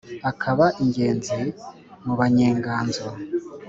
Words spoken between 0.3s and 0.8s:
akaba